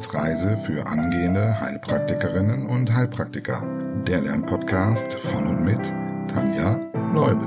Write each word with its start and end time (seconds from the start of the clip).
Wissensreise 0.00 0.56
für 0.56 0.86
angehende 0.86 1.60
Heilpraktikerinnen 1.60 2.64
und 2.64 2.90
Heilpraktiker. 2.90 3.62
Der 4.06 4.22
Lernpodcast 4.22 5.12
von 5.20 5.46
und 5.46 5.62
mit 5.62 5.92
Tanja 6.26 6.80
Leubel. 7.12 7.46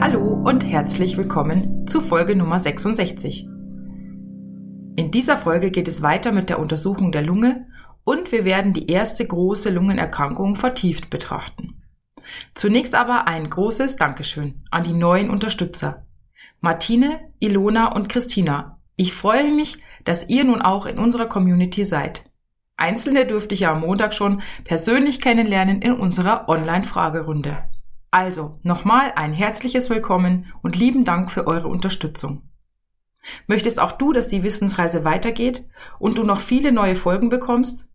Hallo 0.00 0.40
und 0.42 0.64
herzlich 0.64 1.18
willkommen 1.18 1.86
zu 1.86 2.00
Folge 2.00 2.34
Nummer 2.34 2.60
66. 2.60 3.44
In 4.96 5.10
dieser 5.10 5.36
Folge 5.36 5.70
geht 5.70 5.86
es 5.86 6.00
weiter 6.00 6.32
mit 6.32 6.48
der 6.48 6.60
Untersuchung 6.60 7.12
der 7.12 7.22
Lunge 7.22 7.66
und 8.04 8.32
wir 8.32 8.46
werden 8.46 8.72
die 8.72 8.90
erste 8.90 9.26
große 9.26 9.68
Lungenerkrankung 9.68 10.56
vertieft 10.56 11.10
betrachten. 11.10 11.71
Zunächst 12.54 12.94
aber 12.94 13.26
ein 13.26 13.48
großes 13.48 13.96
Dankeschön 13.96 14.62
an 14.70 14.84
die 14.84 14.92
neuen 14.92 15.30
Unterstützer. 15.30 16.06
Martine, 16.60 17.32
Ilona 17.40 17.92
und 17.92 18.08
Christina. 18.08 18.78
Ich 18.96 19.12
freue 19.12 19.50
mich, 19.50 19.82
dass 20.04 20.28
ihr 20.28 20.44
nun 20.44 20.62
auch 20.62 20.86
in 20.86 20.98
unserer 20.98 21.26
Community 21.26 21.84
seid. 21.84 22.30
Einzelne 22.76 23.26
durfte 23.26 23.54
ich 23.54 23.60
ja 23.60 23.72
am 23.72 23.80
Montag 23.80 24.14
schon 24.14 24.42
persönlich 24.64 25.20
kennenlernen 25.20 25.82
in 25.82 25.92
unserer 25.92 26.48
Online-Fragerunde. 26.48 27.64
Also 28.10 28.58
nochmal 28.62 29.12
ein 29.16 29.32
herzliches 29.32 29.88
Willkommen 29.88 30.52
und 30.62 30.76
lieben 30.76 31.04
Dank 31.04 31.30
für 31.30 31.46
eure 31.46 31.68
Unterstützung. 31.68 32.42
Möchtest 33.46 33.80
auch 33.80 33.92
du, 33.92 34.12
dass 34.12 34.28
die 34.28 34.42
Wissensreise 34.42 35.04
weitergeht 35.04 35.68
und 35.98 36.18
du 36.18 36.24
noch 36.24 36.40
viele 36.40 36.72
neue 36.72 36.96
Folgen 36.96 37.28
bekommst? 37.28 37.88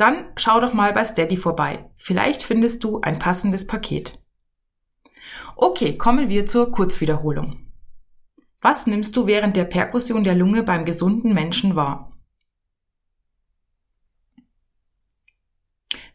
Dann 0.00 0.32
schau 0.36 0.60
doch 0.60 0.72
mal 0.72 0.94
bei 0.94 1.04
Steady 1.04 1.36
vorbei. 1.36 1.90
Vielleicht 1.98 2.42
findest 2.42 2.84
du 2.84 3.02
ein 3.02 3.18
passendes 3.18 3.66
Paket. 3.66 4.18
Okay, 5.56 5.98
kommen 5.98 6.30
wir 6.30 6.46
zur 6.46 6.72
Kurzwiederholung. 6.72 7.70
Was 8.62 8.86
nimmst 8.86 9.14
du 9.14 9.26
während 9.26 9.56
der 9.56 9.64
Perkussion 9.64 10.24
der 10.24 10.34
Lunge 10.34 10.62
beim 10.62 10.86
gesunden 10.86 11.34
Menschen 11.34 11.76
wahr? 11.76 12.16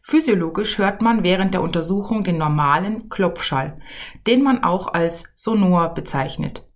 Physiologisch 0.02 0.78
hört 0.78 1.00
man 1.00 1.22
während 1.22 1.54
der 1.54 1.62
Untersuchung 1.62 2.24
den 2.24 2.38
normalen 2.38 3.08
Klopfschall, 3.08 3.78
den 4.26 4.42
man 4.42 4.64
auch 4.64 4.94
als 4.94 5.32
Sonor 5.36 5.94
bezeichnet. 5.94 6.68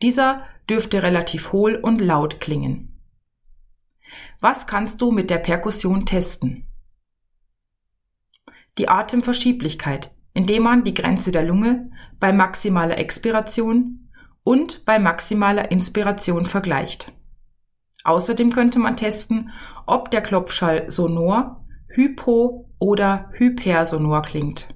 Dieser 0.00 0.46
dürfte 0.70 1.02
relativ 1.02 1.52
hohl 1.52 1.74
und 1.74 2.00
laut 2.00 2.40
klingen. 2.40 2.93
Was 4.40 4.66
kannst 4.66 5.00
du 5.00 5.10
mit 5.10 5.30
der 5.30 5.38
Perkussion 5.38 6.06
testen? 6.06 6.66
Die 8.78 8.88
Atemverschieblichkeit, 8.88 10.14
indem 10.32 10.64
man 10.64 10.84
die 10.84 10.94
Grenze 10.94 11.30
der 11.30 11.44
Lunge 11.44 11.90
bei 12.18 12.32
maximaler 12.32 12.98
Expiration 12.98 14.10
und 14.42 14.84
bei 14.84 14.98
maximaler 14.98 15.70
Inspiration 15.70 16.46
vergleicht. 16.46 17.12
Außerdem 18.04 18.52
könnte 18.52 18.78
man 18.78 18.96
testen, 18.96 19.50
ob 19.86 20.10
der 20.10 20.20
Klopfschall 20.20 20.90
sonor, 20.90 21.64
hypo 21.88 22.70
oder 22.78 23.30
hypersonor 23.32 24.22
klingt. 24.22 24.68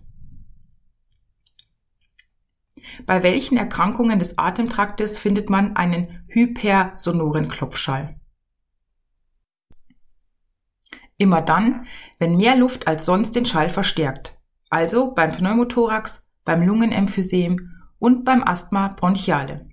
Bei 3.05 3.23
welchen 3.23 3.59
Erkrankungen 3.59 4.19
des 4.19 4.39
Atemtraktes 4.39 5.19
findet 5.19 5.51
man 5.51 5.77
einen 5.77 6.25
hypersonoren 6.29 7.49
Klopfschall? 7.49 8.18
Immer 11.19 11.43
dann, 11.43 11.87
wenn 12.19 12.37
mehr 12.37 12.57
Luft 12.57 12.87
als 12.87 13.05
sonst 13.05 13.35
den 13.37 13.45
Schall 13.45 13.69
verstärkt. 13.69 14.39
Also 14.71 15.13
beim 15.13 15.37
Pneumothorax, 15.37 16.29
beim 16.45 16.63
Lungenemphysem 16.63 17.75
und 17.99 18.25
beim 18.25 18.43
Asthma 18.45 18.89
bronchiale. 18.89 19.69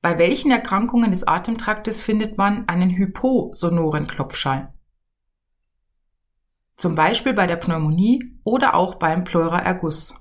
Bei 0.00 0.18
welchen 0.18 0.50
Erkrankungen 0.50 1.10
des 1.10 1.28
Atemtraktes 1.28 2.02
findet 2.02 2.38
man 2.38 2.68
einen 2.68 2.90
hyposonoren 2.90 4.06
Klopfschall? 4.06 4.72
Zum 6.76 6.94
Beispiel 6.94 7.34
bei 7.34 7.46
der 7.46 7.56
Pneumonie 7.56 8.40
oder 8.42 8.74
auch 8.74 8.96
beim 8.96 9.22
Pleuraerguss. 9.22 10.14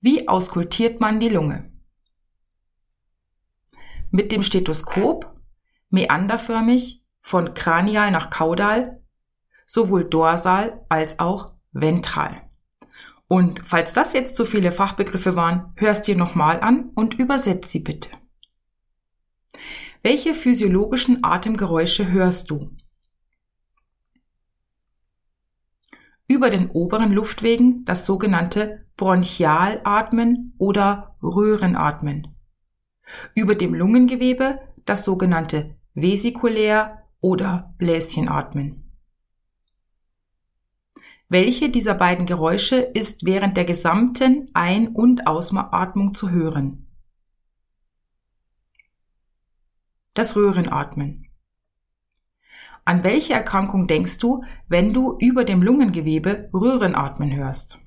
Wie 0.00 0.28
auskultiert 0.28 1.00
man 1.00 1.20
die 1.20 1.30
Lunge? 1.30 1.72
Mit 4.10 4.32
dem 4.32 4.42
Stethoskop, 4.42 5.34
meanderförmig 5.88 6.97
von 7.28 7.52
kranial 7.52 8.10
nach 8.10 8.30
kaudal, 8.30 9.02
sowohl 9.66 10.02
dorsal 10.02 10.82
als 10.88 11.18
auch 11.18 11.52
ventral. 11.72 12.40
Und 13.26 13.60
falls 13.66 13.92
das 13.92 14.14
jetzt 14.14 14.34
zu 14.34 14.46
viele 14.46 14.72
Fachbegriffe 14.72 15.36
waren, 15.36 15.74
hörst 15.76 16.06
dir 16.06 16.16
nochmal 16.16 16.58
an 16.62 16.88
und 16.94 17.12
übersetz 17.18 17.70
sie 17.70 17.80
bitte. 17.80 18.08
Welche 20.02 20.32
physiologischen 20.32 21.22
Atemgeräusche 21.22 22.10
hörst 22.10 22.48
du? 22.48 22.74
Über 26.28 26.48
den 26.48 26.70
oberen 26.70 27.12
Luftwegen 27.12 27.84
das 27.84 28.06
sogenannte 28.06 28.86
Bronchialatmen 28.96 30.54
oder 30.56 31.14
Röhrenatmen. 31.22 32.34
Über 33.34 33.54
dem 33.54 33.74
Lungengewebe 33.74 34.60
das 34.86 35.04
sogenannte 35.04 35.76
Vesikulär 35.92 37.04
oder 37.20 37.74
Bläschen 37.78 38.28
atmen. 38.28 38.88
Welche 41.30 41.68
dieser 41.68 41.94
beiden 41.94 42.24
Geräusche 42.24 42.76
ist 42.76 43.26
während 43.26 43.56
der 43.56 43.66
gesamten 43.66 44.48
Ein- 44.54 44.88
und 44.88 45.26
Ausatmung 45.26 46.14
zu 46.14 46.30
hören? 46.30 46.86
Das 50.14 50.36
Röhrenatmen. 50.36 51.28
An 52.86 53.04
welche 53.04 53.34
Erkrankung 53.34 53.86
denkst 53.86 54.16
du, 54.16 54.42
wenn 54.68 54.94
du 54.94 55.18
über 55.18 55.44
dem 55.44 55.62
Lungengewebe 55.62 56.48
Röhrenatmen 56.54 57.36
hörst? 57.36 57.78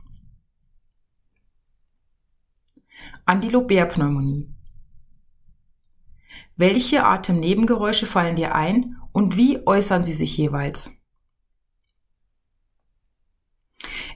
An 3.25 3.41
die 3.41 3.50
Lobärpneumonie. 3.50 4.53
Welche 6.56 7.03
Atemnebengeräusche 7.03 8.06
fallen 8.06 8.36
dir 8.36 8.53
ein 8.53 9.01
und 9.12 9.38
wie 9.38 9.66
äußern 9.66 10.04
sie 10.04 10.14
sich 10.14 10.38
jeweils? 10.38 10.92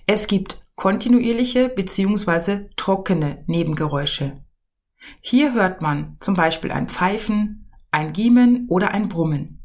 Es 0.07 0.27
gibt 0.27 0.63
kontinuierliche 0.75 1.69
bzw. 1.69 2.69
trockene 2.75 3.43
Nebengeräusche. 3.47 4.43
Hier 5.21 5.53
hört 5.53 5.81
man 5.81 6.13
zum 6.19 6.35
Beispiel 6.35 6.71
ein 6.71 6.87
Pfeifen, 6.87 7.71
ein 7.91 8.13
Giemen 8.13 8.67
oder 8.69 8.91
ein 8.91 9.09
Brummen. 9.09 9.63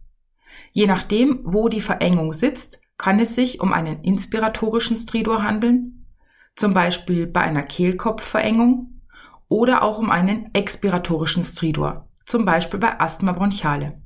Je 0.72 0.86
nachdem, 0.86 1.40
wo 1.44 1.68
die 1.68 1.80
Verengung 1.80 2.32
sitzt, 2.32 2.80
kann 2.96 3.18
es 3.18 3.34
sich 3.34 3.60
um 3.60 3.72
einen 3.72 4.02
inspiratorischen 4.02 4.96
Stridor 4.96 5.42
handeln, 5.42 6.06
zum 6.54 6.74
Beispiel 6.74 7.26
bei 7.26 7.40
einer 7.40 7.62
Kehlkopfverengung, 7.62 9.00
oder 9.48 9.82
auch 9.82 9.98
um 9.98 10.10
einen 10.10 10.54
expiratorischen 10.54 11.42
Stridor, 11.42 12.08
zum 12.24 12.44
Beispiel 12.44 12.78
bei 12.78 13.00
Asthma 13.00 13.32
bronchiale. 13.32 14.00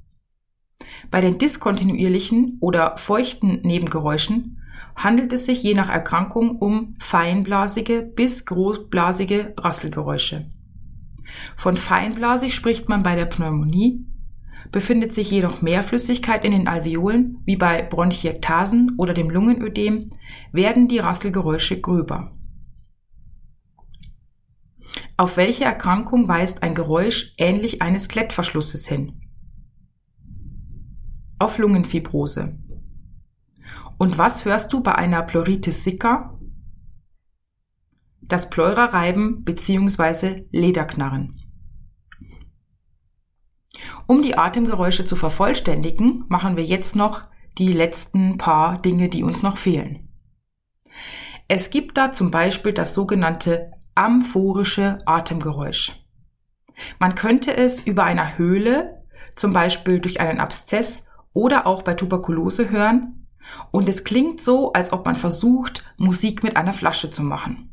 Bei 1.10 1.20
den 1.20 1.38
diskontinuierlichen 1.38 2.58
oder 2.60 2.96
feuchten 2.96 3.60
Nebengeräuschen 3.62 4.60
handelt 4.96 5.32
es 5.32 5.46
sich 5.46 5.62
je 5.62 5.74
nach 5.74 5.88
Erkrankung 5.88 6.58
um 6.58 6.96
feinblasige 6.98 8.02
bis 8.02 8.46
großblasige 8.46 9.54
Rasselgeräusche. 9.58 10.50
Von 11.56 11.76
feinblasig 11.76 12.54
spricht 12.54 12.88
man 12.88 13.02
bei 13.02 13.16
der 13.16 13.26
Pneumonie, 13.26 14.06
befindet 14.70 15.12
sich 15.12 15.30
jedoch 15.30 15.62
mehr 15.62 15.82
Flüssigkeit 15.82 16.44
in 16.44 16.52
den 16.52 16.68
Alveolen, 16.68 17.38
wie 17.44 17.56
bei 17.56 17.82
Bronchiektasen 17.82 18.94
oder 18.98 19.14
dem 19.14 19.30
Lungenödem, 19.30 20.10
werden 20.52 20.88
die 20.88 20.98
Rasselgeräusche 20.98 21.80
gröber. 21.80 22.32
Auf 25.16 25.36
welche 25.36 25.64
Erkrankung 25.64 26.26
weist 26.26 26.62
ein 26.62 26.74
Geräusch 26.74 27.34
ähnlich 27.38 27.82
eines 27.82 28.08
Klettverschlusses 28.08 28.88
hin? 28.88 29.23
Auf 31.38 31.58
Lungenfibrose. 31.58 32.58
Und 33.98 34.18
was 34.18 34.44
hörst 34.44 34.72
du 34.72 34.82
bei 34.82 34.94
einer 34.94 35.22
Pleuritis 35.22 35.84
sicca? 35.84 36.38
Das 38.20 38.50
Pleurareiben 38.50 39.44
bzw. 39.44 40.46
Lederknarren. 40.50 41.40
Um 44.06 44.22
die 44.22 44.36
Atemgeräusche 44.36 45.04
zu 45.04 45.16
vervollständigen, 45.16 46.24
machen 46.28 46.56
wir 46.56 46.64
jetzt 46.64 46.96
noch 46.96 47.22
die 47.58 47.72
letzten 47.72 48.38
paar 48.38 48.80
Dinge, 48.80 49.08
die 49.08 49.22
uns 49.22 49.42
noch 49.42 49.56
fehlen. 49.56 50.08
Es 51.48 51.70
gibt 51.70 51.98
da 51.98 52.12
zum 52.12 52.30
Beispiel 52.30 52.72
das 52.72 52.94
sogenannte 52.94 53.72
amphorische 53.94 54.98
Atemgeräusch. 55.06 55.92
Man 56.98 57.14
könnte 57.14 57.56
es 57.56 57.80
über 57.80 58.04
einer 58.04 58.38
Höhle, 58.38 59.04
zum 59.36 59.52
Beispiel 59.52 60.00
durch 60.00 60.20
einen 60.20 60.40
Abszess 60.40 61.08
oder 61.34 61.66
auch 61.66 61.82
bei 61.82 61.92
Tuberkulose 61.92 62.70
hören. 62.70 63.26
Und 63.70 63.88
es 63.90 64.04
klingt 64.04 64.40
so, 64.40 64.72
als 64.72 64.92
ob 64.92 65.04
man 65.04 65.16
versucht, 65.16 65.84
Musik 65.98 66.42
mit 66.42 66.56
einer 66.56 66.72
Flasche 66.72 67.10
zu 67.10 67.22
machen. 67.22 67.70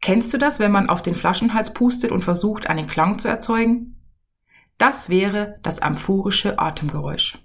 Kennst 0.00 0.32
du 0.32 0.38
das, 0.38 0.60
wenn 0.60 0.70
man 0.70 0.88
auf 0.88 1.02
den 1.02 1.16
Flaschenhals 1.16 1.74
pustet 1.74 2.12
und 2.12 2.22
versucht, 2.22 2.68
einen 2.68 2.86
Klang 2.86 3.18
zu 3.18 3.26
erzeugen? 3.26 4.00
Das 4.78 5.08
wäre 5.08 5.54
das 5.62 5.80
amphorische 5.80 6.58
Atemgeräusch. 6.58 7.38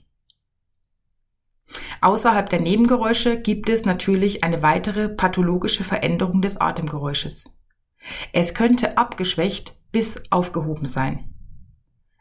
Außerhalb 2.01 2.49
der 2.49 2.61
Nebengeräusche 2.61 3.39
gibt 3.39 3.69
es 3.69 3.85
natürlich 3.85 4.43
eine 4.43 4.61
weitere 4.61 5.09
pathologische 5.09 5.83
Veränderung 5.83 6.41
des 6.41 6.57
Atemgeräusches. 6.57 7.45
Es 8.31 8.53
könnte 8.53 8.97
abgeschwächt 8.97 9.79
bis 9.91 10.31
aufgehoben 10.31 10.85
sein. 10.85 11.33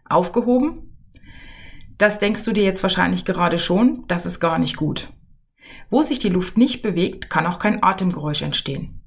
Aufgehoben? 0.04 0.95
Das 1.98 2.18
denkst 2.18 2.44
du 2.44 2.52
dir 2.52 2.64
jetzt 2.64 2.82
wahrscheinlich 2.82 3.24
gerade 3.24 3.58
schon, 3.58 4.04
das 4.08 4.26
ist 4.26 4.40
gar 4.40 4.58
nicht 4.58 4.76
gut. 4.76 5.12
Wo 5.90 6.02
sich 6.02 6.18
die 6.18 6.28
Luft 6.28 6.58
nicht 6.58 6.82
bewegt, 6.82 7.30
kann 7.30 7.46
auch 7.46 7.58
kein 7.58 7.82
Atemgeräusch 7.82 8.42
entstehen. 8.42 9.02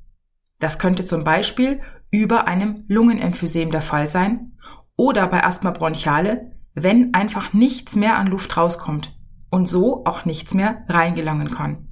Das 0.59 0.79
könnte 0.79 1.05
zum 1.05 1.23
Beispiel 1.23 1.81
über 2.11 2.47
einem 2.47 2.85
Lungenemphysem 2.87 3.71
der 3.71 3.81
Fall 3.81 4.07
sein 4.07 4.57
oder 4.95 5.27
bei 5.27 5.43
Asthma 5.43 5.71
bronchiale, 5.71 6.51
wenn 6.73 7.13
einfach 7.13 7.53
nichts 7.53 7.95
mehr 7.95 8.17
an 8.17 8.27
Luft 8.27 8.57
rauskommt 8.57 9.15
und 9.49 9.67
so 9.67 10.05
auch 10.05 10.25
nichts 10.25 10.53
mehr 10.53 10.83
reingelangen 10.87 11.51
kann. 11.51 11.87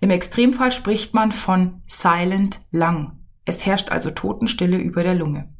Im 0.00 0.10
Extremfall 0.10 0.72
spricht 0.72 1.14
man 1.14 1.32
von 1.32 1.82
Silent 1.86 2.60
Lung. 2.70 3.18
Es 3.44 3.66
herrscht 3.66 3.90
also 3.90 4.10
Totenstille 4.10 4.78
über 4.78 5.02
der 5.02 5.14
Lunge. 5.14 5.54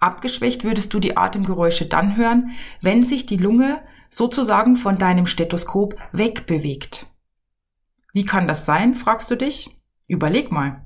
Abgeschwächt 0.00 0.64
würdest 0.64 0.92
du 0.94 1.00
die 1.00 1.16
Atemgeräusche 1.16 1.86
dann 1.86 2.16
hören, 2.16 2.52
wenn 2.80 3.04
sich 3.04 3.26
die 3.26 3.36
Lunge 3.36 3.82
sozusagen 4.10 4.76
von 4.76 4.96
deinem 4.96 5.26
Stethoskop 5.26 5.96
wegbewegt. 6.12 7.06
Wie 8.12 8.24
kann 8.24 8.46
das 8.46 8.66
sein, 8.66 8.94
fragst 8.94 9.30
du 9.30 9.36
dich? 9.36 9.76
Überleg 10.06 10.52
mal. 10.52 10.84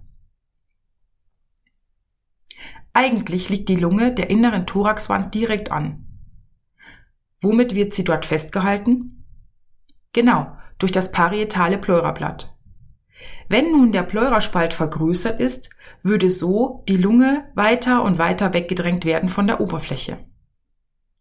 Eigentlich 2.93 3.49
liegt 3.49 3.69
die 3.69 3.77
Lunge 3.77 4.15
der 4.15 4.31
inneren 4.31 4.67
Thoraxwand 4.67 5.35
direkt 5.35 5.71
an. 5.71 6.07
Womit 7.43 7.75
wird 7.75 7.93
sie 7.93 8.05
dort 8.05 8.25
festgehalten? 8.25 9.25
Genau, 10.13 10.57
durch 10.79 10.93
das 10.93 11.13
parietale 11.13 11.77
Pleurablatt. 11.79 12.56
Wenn 13.49 13.71
nun 13.73 13.93
der 13.93 14.03
Pleuraspalt 14.03 14.75
vergrößert 14.75 15.41
ist, 15.41 15.71
würde 16.03 16.31
so 16.31 16.85
die 16.89 16.97
Lunge 16.97 17.51
weiter 17.55 18.03
und 18.03 18.19
weiter 18.19 18.53
weggedrängt 18.53 19.05
werden 19.05 19.29
von 19.29 19.47
der 19.47 19.61
Oberfläche. 19.61 20.19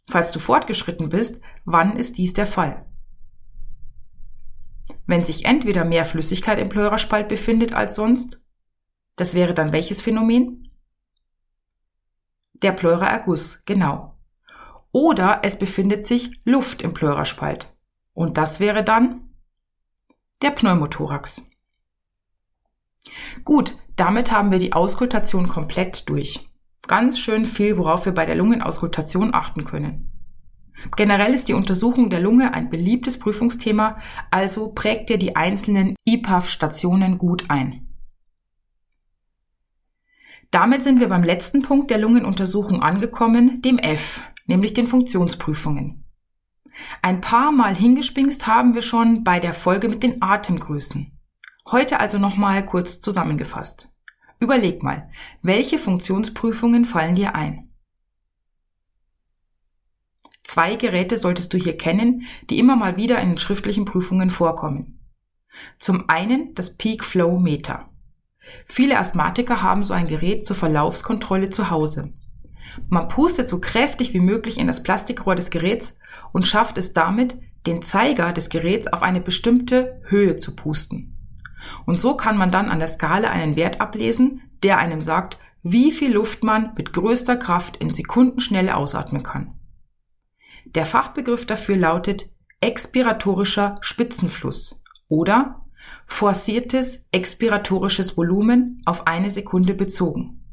Falls 0.07 0.31
du 0.31 0.39
fortgeschritten 0.39 1.09
bist, 1.09 1.41
wann 1.65 1.97
ist 1.97 2.17
dies 2.17 2.33
der 2.33 2.47
Fall? 2.47 2.85
Wenn 5.07 5.23
sich 5.23 5.45
entweder 5.45 5.85
mehr 5.85 6.05
Flüssigkeit 6.05 6.59
im 6.59 6.69
Pleuraspalt 6.69 7.27
befindet 7.27 7.73
als 7.73 7.95
sonst, 7.95 8.41
das 9.15 9.33
wäre 9.33 9.53
dann 9.53 9.71
welches 9.71 10.01
Phänomen? 10.01 10.71
Der 12.53 12.71
Pleuraerguss, 12.71 13.65
genau 13.65 14.15
oder 14.95 15.41
es 15.43 15.59
befindet 15.59 16.05
sich 16.05 16.39
Luft 16.45 16.81
im 16.81 16.93
Pleuraspalt. 16.93 17.77
Und 18.13 18.37
das 18.37 18.61
wäre 18.61 18.81
dann 18.81 19.29
der 20.41 20.51
Pneumothorax. 20.51 21.41
Gut, 23.43 23.75
damit 23.95 24.31
haben 24.31 24.51
wir 24.51 24.59
die 24.59 24.73
Auskultation 24.73 25.47
komplett 25.47 26.09
durch. 26.09 26.49
Ganz 26.87 27.19
schön 27.19 27.45
viel, 27.45 27.77
worauf 27.77 28.05
wir 28.05 28.13
bei 28.13 28.25
der 28.25 28.35
Lungenauskultation 28.35 29.33
achten 29.33 29.63
können. 29.63 30.11
Generell 30.95 31.33
ist 31.33 31.47
die 31.47 31.53
Untersuchung 31.53 32.09
der 32.09 32.19
Lunge 32.19 32.53
ein 32.53 32.69
beliebtes 32.69 33.17
Prüfungsthema, 33.17 33.97
also 34.29 34.71
prägt 34.71 35.09
ihr 35.09 35.17
die 35.17 35.35
einzelnen 35.35 35.95
IPAF-Stationen 36.05 37.17
gut 37.17 37.49
ein. 37.49 37.87
Damit 40.51 40.83
sind 40.83 40.99
wir 40.99 41.09
beim 41.09 41.23
letzten 41.23 41.63
Punkt 41.63 41.89
der 41.91 41.97
Lungenuntersuchung 41.97 42.81
angekommen, 42.81 43.61
dem 43.61 43.79
F, 43.79 44.23
nämlich 44.45 44.73
den 44.73 44.87
Funktionsprüfungen. 44.87 46.05
Ein 47.01 47.21
paar 47.21 47.51
Mal 47.51 47.75
hingespingst 47.75 48.47
haben 48.47 48.75
wir 48.75 48.81
schon 48.81 49.23
bei 49.23 49.39
der 49.39 49.53
Folge 49.53 49.89
mit 49.89 50.03
den 50.03 50.21
Atemgrößen. 50.21 51.14
Heute 51.71 51.99
also 51.99 52.19
nochmal 52.19 52.63
kurz 52.63 52.99
zusammengefasst. 52.99 53.89
Überleg 54.39 54.83
mal, 54.83 55.09
welche 55.41 55.79
Funktionsprüfungen 55.79 56.85
fallen 56.85 57.15
dir 57.15 57.33
ein? 57.33 57.71
Zwei 60.43 60.75
Geräte 60.75 61.17
solltest 61.17 61.51
du 61.53 61.57
hier 61.57 61.75
kennen, 61.75 62.25
die 62.51 62.59
immer 62.59 62.75
mal 62.75 62.97
wieder 62.97 63.19
in 63.19 63.29
den 63.29 63.37
schriftlichen 63.39 63.85
Prüfungen 63.85 64.29
vorkommen. 64.29 64.99
Zum 65.79 66.07
einen 66.07 66.53
das 66.53 66.77
Peak 66.77 67.03
Flow 67.03 67.39
Meter. 67.39 67.89
Viele 68.67 68.99
Asthmatiker 68.99 69.63
haben 69.63 69.83
so 69.83 69.95
ein 69.95 70.07
Gerät 70.07 70.45
zur 70.45 70.55
Verlaufskontrolle 70.55 71.49
zu 71.49 71.71
Hause. 71.71 72.13
Man 72.89 73.07
pustet 73.07 73.47
so 73.47 73.59
kräftig 73.59 74.13
wie 74.13 74.19
möglich 74.19 74.59
in 74.59 74.67
das 74.67 74.83
Plastikrohr 74.83 75.33
des 75.33 75.49
Geräts 75.49 75.97
und 76.31 76.45
schafft 76.45 76.77
es 76.77 76.93
damit, 76.93 77.37
den 77.65 77.81
Zeiger 77.81 78.33
des 78.33 78.49
Geräts 78.49 78.85
auf 78.85 79.01
eine 79.01 79.21
bestimmte 79.21 79.99
Höhe 80.05 80.35
zu 80.35 80.55
pusten. 80.55 81.14
Und 81.85 81.99
so 81.99 82.15
kann 82.15 82.37
man 82.37 82.51
dann 82.51 82.69
an 82.69 82.79
der 82.79 82.87
Skala 82.87 83.29
einen 83.29 83.55
Wert 83.55 83.81
ablesen, 83.81 84.41
der 84.63 84.77
einem 84.77 85.01
sagt, 85.01 85.37
wie 85.63 85.91
viel 85.91 86.13
Luft 86.13 86.43
man 86.43 86.73
mit 86.75 86.93
größter 86.93 87.37
Kraft 87.37 87.77
in 87.77 87.89
Sekundenschnelle 87.89 88.75
ausatmen 88.75 89.23
kann. 89.23 89.59
Der 90.65 90.85
Fachbegriff 90.85 91.45
dafür 91.45 91.77
lautet 91.77 92.29
expiratorischer 92.61 93.75
Spitzenfluss 93.81 94.83
oder 95.07 95.65
forciertes 96.05 97.07
expiratorisches 97.11 98.17
Volumen 98.17 98.81
auf 98.85 99.07
eine 99.07 99.29
Sekunde 99.29 99.73
bezogen 99.73 100.45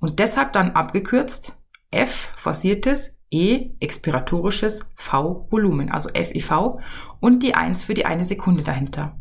und 0.00 0.18
deshalb 0.18 0.52
dann 0.52 0.72
abgekürzt 0.72 1.56
F 1.90 2.30
forciertes, 2.36 3.22
E 3.30 3.70
expiratorisches, 3.80 4.90
V 4.96 5.48
Volumen, 5.50 5.90
also 5.90 6.10
FIV 6.10 6.78
und 7.20 7.42
die 7.42 7.54
1 7.54 7.82
für 7.82 7.94
die 7.94 8.04
eine 8.04 8.22
Sekunde 8.24 8.62
dahinter. 8.62 9.18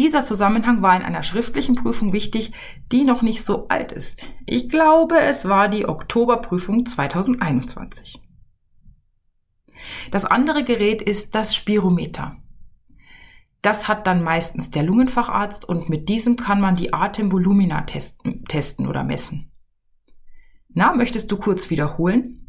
Dieser 0.00 0.24
Zusammenhang 0.24 0.80
war 0.80 0.96
in 0.96 1.02
einer 1.02 1.22
schriftlichen 1.22 1.74
Prüfung 1.74 2.14
wichtig, 2.14 2.52
die 2.90 3.04
noch 3.04 3.20
nicht 3.20 3.44
so 3.44 3.68
alt 3.68 3.92
ist. 3.92 4.30
Ich 4.46 4.70
glaube, 4.70 5.20
es 5.20 5.46
war 5.46 5.68
die 5.68 5.86
Oktoberprüfung 5.86 6.86
2021. 6.86 8.18
Das 10.10 10.24
andere 10.24 10.64
Gerät 10.64 11.02
ist 11.02 11.34
das 11.34 11.54
Spirometer. 11.54 12.38
Das 13.60 13.88
hat 13.88 14.06
dann 14.06 14.24
meistens 14.24 14.70
der 14.70 14.84
Lungenfacharzt 14.84 15.68
und 15.68 15.90
mit 15.90 16.08
diesem 16.08 16.36
kann 16.36 16.62
man 16.62 16.76
die 16.76 16.94
Atemvolumina 16.94 17.82
testen, 17.82 18.46
testen 18.46 18.86
oder 18.86 19.04
messen. 19.04 19.52
Na, 20.70 20.94
möchtest 20.94 21.30
du 21.30 21.36
kurz 21.36 21.68
wiederholen? 21.68 22.48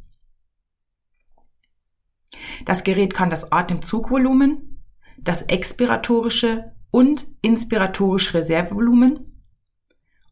Das 2.63 2.85
Gerät 2.85 3.13
kann 3.13 3.29
das 3.29 3.51
Atemzugvolumen, 3.51 4.85
das 5.17 5.41
expiratorische 5.41 6.71
und 6.91 7.27
inspiratorische 7.41 8.35
Reservevolumen 8.35 9.41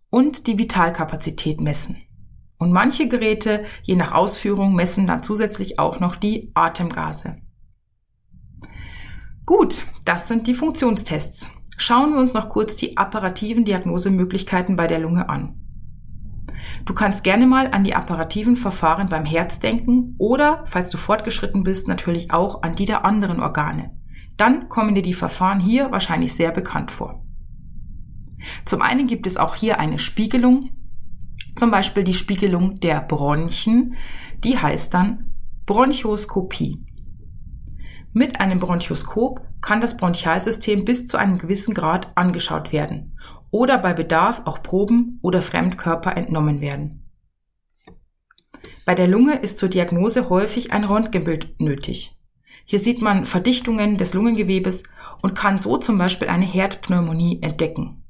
und 0.09 0.47
die 0.47 0.57
Vitalkapazität 0.57 1.61
messen. 1.61 1.97
Und 2.57 2.73
manche 2.73 3.07
Geräte, 3.07 3.63
je 3.83 3.95
nach 3.95 4.13
Ausführung, 4.13 4.75
messen 4.75 5.07
dann 5.07 5.23
zusätzlich 5.23 5.79
auch 5.79 5.99
noch 5.99 6.17
die 6.17 6.51
Atemgase. 6.53 7.37
Gut, 9.45 9.83
das 10.05 10.27
sind 10.27 10.45
die 10.45 10.53
Funktionstests. 10.53 11.47
Schauen 11.77 12.11
wir 12.11 12.19
uns 12.19 12.33
noch 12.33 12.49
kurz 12.49 12.75
die 12.75 12.97
apparativen 12.97 13.63
Diagnosemöglichkeiten 13.63 14.75
bei 14.75 14.87
der 14.87 14.99
Lunge 14.99 15.29
an. 15.29 15.55
Du 16.85 16.93
kannst 16.93 17.23
gerne 17.23 17.47
mal 17.47 17.71
an 17.71 17.85
die 17.85 17.95
apparativen 17.95 18.57
Verfahren 18.57 19.07
beim 19.07 19.23
Herz 19.25 19.59
denken 19.59 20.15
oder, 20.17 20.63
falls 20.65 20.89
du 20.89 20.97
fortgeschritten 20.97 21.63
bist, 21.63 21.87
natürlich 21.87 22.31
auch 22.31 22.63
an 22.63 22.73
die 22.73 22.85
der 22.85 23.05
anderen 23.05 23.39
Organe. 23.39 23.97
Dann 24.39 24.69
kommen 24.69 24.96
dir 24.96 25.01
die 25.01 25.13
Verfahren 25.13 25.60
hier 25.60 25.91
wahrscheinlich 25.91 26.34
sehr 26.34 26.51
bekannt 26.51 26.91
vor. 26.91 27.25
Zum 28.65 28.81
einen 28.81 29.05
gibt 29.05 29.27
es 29.27 29.36
auch 29.36 29.53
hier 29.55 29.81
eine 29.81 30.00
Spiegelung, 30.00 30.69
zum 31.58 31.72
Beispiel 31.72 32.05
die 32.05 32.13
Spiegelung 32.13 32.79
der 32.79 33.01
Bronchien, 33.01 33.96
die 34.46 34.58
heißt 34.58 34.93
dann 34.93 35.34
Bronchoskopie. 35.65 36.86
Mit 38.13 38.39
einem 38.39 38.60
Bronchoskop 38.60 39.41
kann 39.60 39.81
das 39.81 39.98
Bronchialsystem 39.98 40.86
bis 40.86 41.05
zu 41.05 41.17
einem 41.17 41.38
gewissen 41.38 41.74
Grad 41.74 42.15
angeschaut 42.15 42.72
werden 42.72 43.19
oder 43.51 43.77
bei 43.77 43.93
Bedarf 43.93 44.43
auch 44.46 44.63
Proben 44.63 45.19
oder 45.22 45.41
Fremdkörper 45.41 46.15
entnommen 46.15 46.62
werden. 46.62 47.12
Bei 48.86 48.96
der 48.96 49.08
Lunge 49.08 49.36
ist 49.36 49.58
zur 49.58 49.67
Diagnose 49.67 50.29
häufig 50.29 50.72
ein 50.72 50.86
Röntgenbild 50.86 51.60
nötig. 51.60 52.18
Hier 52.71 52.77
sieht 52.77 53.01
man 53.01 53.25
Verdichtungen 53.25 53.97
des 53.97 54.13
Lungengewebes 54.13 54.83
und 55.23 55.33
kann 55.33 55.57
so 55.57 55.77
zum 55.77 55.97
Beispiel 55.97 56.27
eine 56.27 56.45
Herdpneumonie 56.45 57.39
entdecken. 57.41 58.03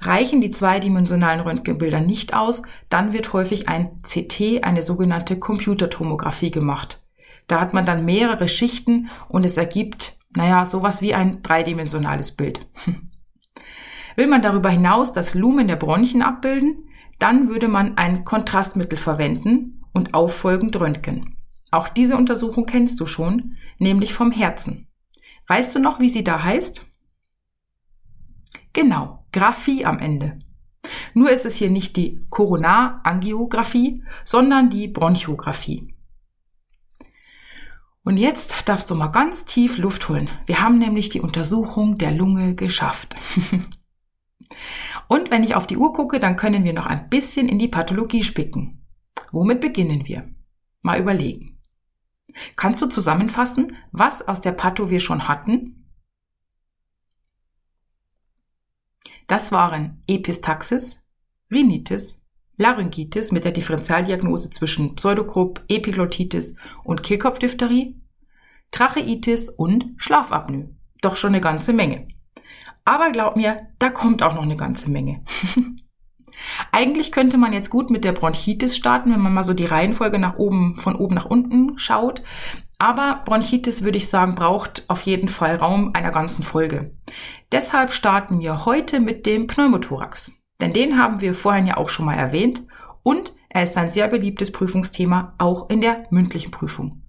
Reichen 0.00 0.40
die 0.40 0.50
zweidimensionalen 0.50 1.42
Röntgenbilder 1.42 2.00
nicht 2.00 2.34
aus, 2.34 2.62
dann 2.88 3.12
wird 3.12 3.32
häufig 3.32 3.68
ein 3.68 4.00
CT, 4.02 4.64
eine 4.64 4.82
sogenannte 4.82 5.38
Computertomographie 5.38 6.50
gemacht. 6.50 7.04
Da 7.46 7.60
hat 7.60 7.72
man 7.72 7.86
dann 7.86 8.04
mehrere 8.04 8.48
Schichten 8.48 9.10
und 9.28 9.44
es 9.44 9.56
ergibt, 9.56 10.18
naja, 10.30 10.66
sowas 10.66 11.00
wie 11.00 11.14
ein 11.14 11.40
dreidimensionales 11.42 12.32
Bild. 12.32 12.66
Will 14.16 14.26
man 14.26 14.42
darüber 14.42 14.70
hinaus 14.70 15.12
das 15.12 15.34
Lumen 15.34 15.68
der 15.68 15.76
Bronchien 15.76 16.22
abbilden, 16.22 16.88
dann 17.20 17.48
würde 17.48 17.68
man 17.68 17.96
ein 17.96 18.24
Kontrastmittel 18.24 18.98
verwenden 18.98 19.84
und 19.92 20.14
auffolgend 20.14 20.74
röntgen. 20.80 21.35
Auch 21.76 21.90
diese 21.90 22.16
Untersuchung 22.16 22.64
kennst 22.64 22.98
du 23.00 23.06
schon, 23.06 23.58
nämlich 23.78 24.14
vom 24.14 24.32
Herzen. 24.32 24.88
Weißt 25.46 25.74
du 25.74 25.78
noch, 25.78 26.00
wie 26.00 26.08
sie 26.08 26.24
da 26.24 26.42
heißt? 26.42 26.86
Genau, 28.72 29.26
Graphie 29.30 29.84
am 29.84 29.98
Ende. 29.98 30.38
Nur 31.12 31.30
ist 31.30 31.44
es 31.44 31.54
hier 31.54 31.68
nicht 31.68 31.98
die 31.98 32.24
Koronarangiographie, 32.30 34.02
sondern 34.24 34.70
die 34.70 34.88
Bronchiographie. 34.88 35.94
Und 38.04 38.16
jetzt 38.16 38.66
darfst 38.70 38.90
du 38.90 38.94
mal 38.94 39.08
ganz 39.08 39.44
tief 39.44 39.76
Luft 39.76 40.08
holen. 40.08 40.30
Wir 40.46 40.62
haben 40.62 40.78
nämlich 40.78 41.10
die 41.10 41.20
Untersuchung 41.20 41.98
der 41.98 42.12
Lunge 42.12 42.54
geschafft. 42.54 43.16
Und 45.08 45.30
wenn 45.30 45.44
ich 45.44 45.54
auf 45.54 45.66
die 45.66 45.76
Uhr 45.76 45.92
gucke, 45.92 46.20
dann 46.20 46.36
können 46.36 46.64
wir 46.64 46.72
noch 46.72 46.86
ein 46.86 47.10
bisschen 47.10 47.50
in 47.50 47.58
die 47.58 47.68
Pathologie 47.68 48.24
spicken. 48.24 48.86
Womit 49.30 49.60
beginnen 49.60 50.06
wir? 50.06 50.26
Mal 50.80 51.00
überlegen. 51.00 51.55
Kannst 52.56 52.82
du 52.82 52.86
zusammenfassen, 52.86 53.76
was 53.92 54.26
aus 54.26 54.40
der 54.40 54.52
Patho 54.52 54.90
wir 54.90 55.00
schon 55.00 55.28
hatten? 55.28 55.86
Das 59.26 59.52
waren 59.52 60.02
Epistaxis, 60.06 61.04
Rhinitis, 61.50 62.22
Laryngitis 62.56 63.32
mit 63.32 63.44
der 63.44 63.52
Differentialdiagnose 63.52 64.50
zwischen 64.50 64.94
Pseudogrupp, 64.94 65.64
Epiglottitis 65.68 66.54
und 66.84 67.02
Kehlkopfdiphtherie, 67.02 68.00
Tracheitis 68.70 69.50
und 69.50 69.94
Schlafapnoe. 69.96 70.74
Doch 71.02 71.16
schon 71.16 71.30
eine 71.30 71.40
ganze 71.40 71.72
Menge. 71.72 72.08
Aber 72.84 73.10
glaub 73.10 73.36
mir, 73.36 73.68
da 73.78 73.90
kommt 73.90 74.22
auch 74.22 74.34
noch 74.34 74.42
eine 74.42 74.56
ganze 74.56 74.90
Menge. 74.90 75.22
Eigentlich 76.72 77.12
könnte 77.12 77.38
man 77.38 77.52
jetzt 77.52 77.70
gut 77.70 77.90
mit 77.90 78.04
der 78.04 78.12
Bronchitis 78.12 78.76
starten, 78.76 79.12
wenn 79.12 79.20
man 79.20 79.34
mal 79.34 79.44
so 79.44 79.54
die 79.54 79.64
Reihenfolge 79.64 80.18
nach 80.18 80.36
oben, 80.36 80.76
von 80.78 80.96
oben 80.96 81.14
nach 81.14 81.26
unten 81.26 81.78
schaut. 81.78 82.22
Aber 82.78 83.22
Bronchitis, 83.24 83.82
würde 83.82 83.98
ich 83.98 84.08
sagen, 84.08 84.34
braucht 84.34 84.84
auf 84.88 85.02
jeden 85.02 85.28
Fall 85.28 85.56
Raum 85.56 85.92
einer 85.94 86.10
ganzen 86.10 86.42
Folge. 86.42 86.92
Deshalb 87.52 87.92
starten 87.92 88.40
wir 88.40 88.66
heute 88.66 89.00
mit 89.00 89.24
dem 89.24 89.46
Pneumothorax. 89.46 90.32
Denn 90.60 90.72
den 90.72 90.98
haben 90.98 91.20
wir 91.20 91.34
vorhin 91.34 91.66
ja 91.66 91.76
auch 91.76 91.88
schon 91.88 92.06
mal 92.06 92.14
erwähnt 92.14 92.62
und 93.02 93.32
er 93.48 93.62
ist 93.62 93.76
ein 93.76 93.90
sehr 93.90 94.08
beliebtes 94.08 94.52
Prüfungsthema 94.52 95.34
auch 95.38 95.70
in 95.70 95.80
der 95.80 96.06
mündlichen 96.10 96.50
Prüfung. 96.50 97.02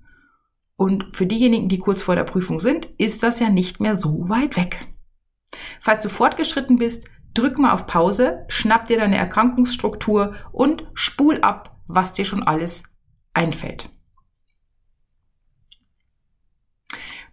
Und 0.75 1.05
für 1.13 1.25
diejenigen, 1.25 1.69
die 1.69 1.79
kurz 1.79 2.01
vor 2.01 2.15
der 2.15 2.23
Prüfung 2.23 2.59
sind, 2.59 2.87
ist 2.97 3.23
das 3.23 3.39
ja 3.39 3.49
nicht 3.49 3.79
mehr 3.79 3.95
so 3.95 4.29
weit 4.29 4.55
weg. 4.57 4.87
Falls 5.81 6.03
du 6.03 6.09
fortgeschritten 6.09 6.77
bist, 6.77 7.07
drück 7.37 7.59
mal 7.59 7.73
auf 7.73 7.87
Pause, 7.87 8.41
schnapp 8.47 8.87
dir 8.87 8.97
deine 8.97 9.17
Erkrankungsstruktur 9.17 10.35
und 10.51 10.87
spul 10.93 11.41
ab, 11.41 11.77
was 11.87 12.13
dir 12.13 12.25
schon 12.25 12.43
alles 12.43 12.83
einfällt. 13.33 13.89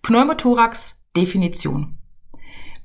Pneumothorax 0.03 1.03
Definition. 1.17 1.99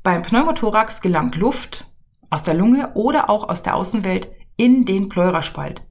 Beim 0.04 0.22
Pneumothorax 0.22 1.02
gelangt 1.02 1.36
Luft 1.36 1.92
aus 2.30 2.44
der 2.44 2.54
Lunge 2.54 2.94
oder 2.94 3.30
auch 3.30 3.50
aus 3.50 3.64
der 3.64 3.76
Außenwelt 3.76 4.30
in 4.56 4.86
den 4.86 5.10
Pleuraspalt, 5.10 5.86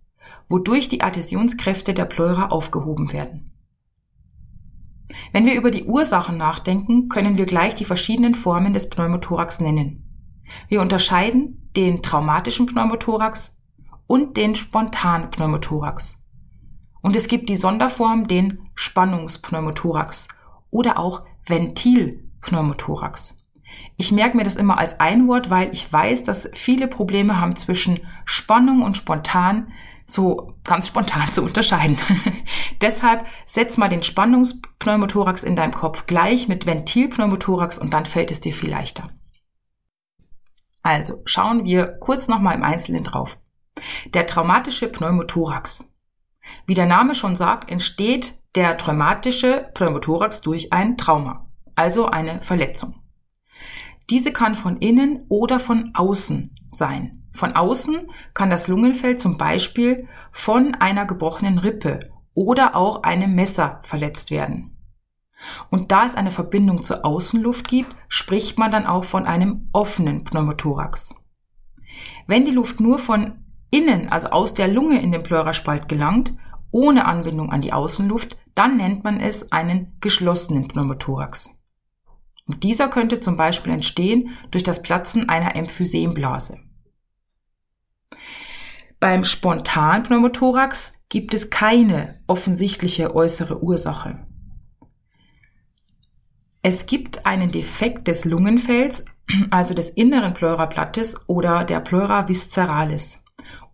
wodurch 0.48 0.88
die 0.88 1.02
Adhäsionskräfte 1.02 1.92
der 1.92 2.06
Pleura 2.06 2.46
aufgehoben 2.46 3.12
werden. 3.12 3.52
Wenn 5.32 5.46
wir 5.46 5.54
über 5.54 5.70
die 5.70 5.84
Ursachen 5.84 6.38
nachdenken, 6.38 7.08
können 7.08 7.36
wir 7.36 7.46
gleich 7.46 7.74
die 7.74 7.84
verschiedenen 7.84 8.34
Formen 8.34 8.72
des 8.72 8.88
Pneumothorax 8.88 9.60
nennen. 9.60 10.07
Wir 10.68 10.80
unterscheiden 10.80 11.70
den 11.76 12.02
traumatischen 12.02 12.66
Pneumothorax 12.66 13.58
und 14.06 14.36
den 14.36 14.56
spontanen 14.56 15.30
Pneumothorax. 15.30 16.24
Und 17.02 17.14
es 17.14 17.28
gibt 17.28 17.48
die 17.48 17.56
Sonderform, 17.56 18.26
den 18.26 18.68
Spannungspneumothorax 18.74 20.28
oder 20.70 20.98
auch 20.98 21.24
Ventilpneumothorax. 21.46 23.38
Ich 23.96 24.12
merke 24.12 24.36
mir 24.36 24.44
das 24.44 24.56
immer 24.56 24.78
als 24.78 24.98
ein 24.98 25.28
Wort, 25.28 25.50
weil 25.50 25.70
ich 25.72 25.92
weiß, 25.92 26.24
dass 26.24 26.48
viele 26.54 26.88
Probleme 26.88 27.40
haben 27.40 27.56
zwischen 27.56 28.00
Spannung 28.24 28.82
und 28.82 28.96
spontan 28.96 29.72
so 30.06 30.54
ganz 30.64 30.88
spontan 30.88 31.28
zu 31.32 31.42
unterscheiden. 31.42 31.98
Deshalb 32.80 33.26
setz 33.46 33.76
mal 33.76 33.88
den 33.88 34.02
Spannungspneumothorax 34.02 35.44
in 35.44 35.56
deinem 35.56 35.74
Kopf 35.74 36.06
gleich 36.06 36.48
mit 36.48 36.66
Ventilpneumothorax 36.66 37.78
und 37.78 37.92
dann 37.92 38.06
fällt 38.06 38.30
es 38.30 38.40
dir 38.40 38.52
viel 38.52 38.70
leichter. 38.70 39.10
Also 40.88 41.20
schauen 41.26 41.66
wir 41.66 41.98
kurz 42.00 42.28
nochmal 42.28 42.56
im 42.56 42.62
Einzelnen 42.64 43.04
drauf. 43.04 43.38
Der 44.14 44.26
traumatische 44.26 44.88
Pneumothorax. 44.88 45.84
Wie 46.64 46.72
der 46.72 46.86
Name 46.86 47.14
schon 47.14 47.36
sagt, 47.36 47.70
entsteht 47.70 48.42
der 48.54 48.78
traumatische 48.78 49.68
Pneumothorax 49.74 50.40
durch 50.40 50.72
ein 50.72 50.96
Trauma, 50.96 51.46
also 51.76 52.06
eine 52.06 52.40
Verletzung. 52.40 53.02
Diese 54.08 54.32
kann 54.32 54.56
von 54.56 54.78
innen 54.78 55.24
oder 55.28 55.60
von 55.60 55.90
außen 55.92 56.54
sein. 56.70 57.28
Von 57.34 57.54
außen 57.54 58.10
kann 58.32 58.48
das 58.48 58.66
Lungenfeld 58.66 59.20
zum 59.20 59.36
Beispiel 59.36 60.08
von 60.32 60.74
einer 60.74 61.04
gebrochenen 61.04 61.58
Rippe 61.58 62.08
oder 62.32 62.74
auch 62.74 63.02
einem 63.02 63.34
Messer 63.34 63.82
verletzt 63.84 64.30
werden. 64.30 64.77
Und 65.70 65.92
da 65.92 66.04
es 66.04 66.14
eine 66.14 66.30
Verbindung 66.30 66.82
zur 66.82 67.04
Außenluft 67.04 67.68
gibt, 67.68 67.94
spricht 68.08 68.58
man 68.58 68.70
dann 68.70 68.86
auch 68.86 69.04
von 69.04 69.26
einem 69.26 69.68
offenen 69.72 70.24
Pneumothorax. 70.24 71.14
Wenn 72.26 72.44
die 72.44 72.52
Luft 72.52 72.80
nur 72.80 72.98
von 72.98 73.44
innen, 73.70 74.08
also 74.08 74.28
aus 74.28 74.54
der 74.54 74.68
Lunge 74.68 75.00
in 75.00 75.12
den 75.12 75.22
Pleuraspalt 75.22 75.88
gelangt, 75.88 76.34
ohne 76.70 77.06
Anbindung 77.06 77.50
an 77.50 77.62
die 77.62 77.72
Außenluft, 77.72 78.36
dann 78.54 78.76
nennt 78.76 79.04
man 79.04 79.20
es 79.20 79.52
einen 79.52 79.96
geschlossenen 80.00 80.68
Pneumothorax. 80.68 81.58
Und 82.46 82.64
dieser 82.64 82.88
könnte 82.88 83.20
zum 83.20 83.36
Beispiel 83.36 83.72
entstehen 83.72 84.30
durch 84.50 84.64
das 84.64 84.82
Platzen 84.82 85.28
einer 85.28 85.54
Emphysemblase. 85.54 86.58
Beim 89.00 89.24
Spontanpneumothorax 89.24 90.94
gibt 91.08 91.34
es 91.34 91.50
keine 91.50 92.20
offensichtliche 92.26 93.14
äußere 93.14 93.62
Ursache. 93.62 94.26
Es 96.62 96.86
gibt 96.86 97.24
einen 97.24 97.52
Defekt 97.52 98.08
des 98.08 98.24
Lungenfells, 98.24 99.04
also 99.50 99.74
des 99.74 99.90
inneren 99.90 100.34
Pleurablattes 100.34 101.28
oder 101.28 101.64
der 101.64 101.80
Pleura 101.80 102.28
visceralis. 102.28 103.22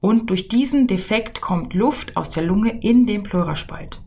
Und 0.00 0.29
durch 0.29 0.49
diesen 0.49 0.87
Defekt 0.87 1.41
kommt 1.41 1.73
Luft 1.73 2.17
aus 2.17 2.29
der 2.29 2.43
Lunge 2.43 2.79
in 2.81 3.07
den 3.07 3.23
Pleuraspalt. 3.23 4.03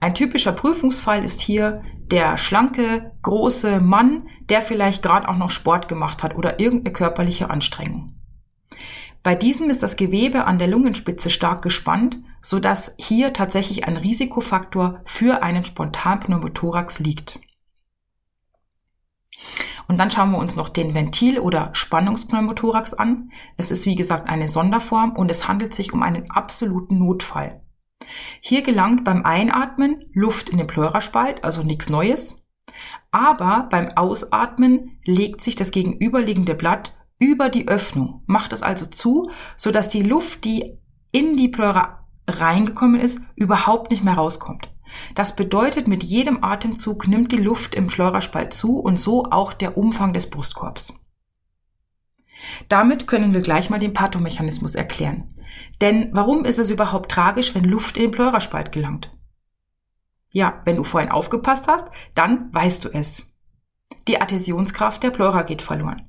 Ein 0.00 0.14
typischer 0.14 0.52
Prüfungsfall 0.52 1.24
ist 1.24 1.40
hier 1.40 1.82
der 2.10 2.36
schlanke, 2.36 3.12
große 3.22 3.80
Mann, 3.80 4.28
der 4.50 4.60
vielleicht 4.60 5.02
gerade 5.02 5.26
auch 5.28 5.36
noch 5.36 5.50
Sport 5.50 5.88
gemacht 5.88 6.22
hat 6.22 6.36
oder 6.36 6.60
irgendeine 6.60 6.92
körperliche 6.92 7.48
Anstrengung. 7.48 8.14
Bei 9.22 9.34
diesem 9.34 9.70
ist 9.70 9.82
das 9.82 9.96
Gewebe 9.96 10.44
an 10.44 10.58
der 10.58 10.68
Lungenspitze 10.68 11.30
stark 11.30 11.62
gespannt, 11.62 12.18
sodass 12.42 12.94
hier 12.98 13.32
tatsächlich 13.32 13.88
ein 13.88 13.96
Risikofaktor 13.96 15.00
für 15.04 15.42
einen 15.42 15.64
Spontanpneumothorax 15.64 17.00
liegt. 17.00 17.40
Und 19.88 19.98
dann 19.98 20.10
schauen 20.10 20.32
wir 20.32 20.38
uns 20.38 20.56
noch 20.56 20.68
den 20.68 20.94
Ventil- 20.94 21.38
oder 21.38 21.70
Spannungspneumothorax 21.72 22.94
an. 22.94 23.30
Es 23.56 23.70
ist 23.70 23.86
wie 23.86 23.94
gesagt 23.94 24.28
eine 24.28 24.48
Sonderform 24.48 25.12
und 25.12 25.30
es 25.30 25.46
handelt 25.46 25.74
sich 25.74 25.92
um 25.92 26.02
einen 26.02 26.30
absoluten 26.30 26.98
Notfall. 26.98 27.62
Hier 28.40 28.62
gelangt 28.62 29.04
beim 29.04 29.24
Einatmen 29.24 30.04
Luft 30.12 30.48
in 30.48 30.58
den 30.58 30.66
Pleuraspalt, 30.66 31.44
also 31.44 31.62
nichts 31.62 31.88
Neues. 31.88 32.36
Aber 33.10 33.68
beim 33.70 33.90
Ausatmen 33.96 34.98
legt 35.04 35.40
sich 35.40 35.56
das 35.56 35.70
gegenüberliegende 35.70 36.54
Blatt 36.54 36.96
über 37.18 37.48
die 37.48 37.68
Öffnung, 37.68 38.22
macht 38.26 38.52
es 38.52 38.62
also 38.62 38.86
zu, 38.86 39.30
sodass 39.56 39.88
die 39.88 40.02
Luft, 40.02 40.44
die 40.44 40.78
in 41.12 41.36
die 41.36 41.48
Pleura 41.48 42.06
reingekommen 42.28 43.00
ist, 43.00 43.20
überhaupt 43.36 43.90
nicht 43.90 44.04
mehr 44.04 44.14
rauskommt. 44.14 44.68
Das 45.14 45.36
bedeutet, 45.36 45.88
mit 45.88 46.02
jedem 46.02 46.42
Atemzug 46.44 47.08
nimmt 47.08 47.32
die 47.32 47.36
Luft 47.36 47.74
im 47.74 47.86
Pleuraspalt 47.86 48.54
zu 48.54 48.78
und 48.78 48.98
so 48.98 49.24
auch 49.24 49.52
der 49.52 49.76
Umfang 49.76 50.12
des 50.12 50.30
Brustkorbs. 50.30 50.94
Damit 52.68 53.06
können 53.06 53.34
wir 53.34 53.40
gleich 53.40 53.70
mal 53.70 53.78
den 53.78 53.92
Pathomechanismus 53.92 54.74
erklären. 54.74 55.34
Denn 55.80 56.10
warum 56.12 56.44
ist 56.44 56.58
es 56.58 56.70
überhaupt 56.70 57.10
tragisch, 57.10 57.54
wenn 57.54 57.64
Luft 57.64 57.96
in 57.96 58.04
den 58.04 58.10
Pleuraspalt 58.10 58.72
gelangt? 58.72 59.10
Ja, 60.30 60.60
wenn 60.64 60.76
du 60.76 60.84
vorhin 60.84 61.10
aufgepasst 61.10 61.66
hast, 61.68 61.88
dann 62.14 62.52
weißt 62.52 62.84
du 62.84 62.90
es. 62.90 63.22
Die 64.08 64.20
Adhäsionskraft 64.20 65.02
der 65.02 65.10
Pleura 65.10 65.42
geht 65.42 65.62
verloren. 65.62 66.08